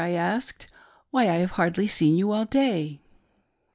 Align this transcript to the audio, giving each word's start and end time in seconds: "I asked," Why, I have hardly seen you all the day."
"I 0.01 0.13
asked," 0.13 0.65
Why, 1.11 1.29
I 1.29 1.35
have 1.35 1.51
hardly 1.51 1.85
seen 1.85 2.17
you 2.17 2.31
all 2.31 2.45
the 2.45 2.49
day." 2.49 3.01